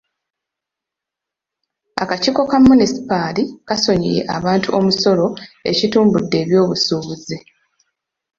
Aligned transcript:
Akakiiko 2.03 2.41
ka 2.49 2.57
munisipaali 2.65 3.43
kasonyiye 3.67 4.21
abantu 4.37 4.67
omusolo 4.79 5.25
ekitumbude 5.69 6.35
ebyobusuubuzi. 6.43 7.37